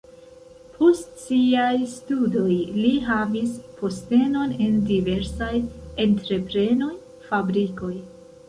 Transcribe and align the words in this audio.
Post 0.77 1.19
siaj 1.23 1.73
studoj 1.91 2.55
li 2.79 2.93
havis 3.09 3.53
postenon 3.83 4.57
en 4.69 4.81
diversaj 4.89 5.53
entreprenoj, 6.07 6.93
fabrikoj. 7.29 7.97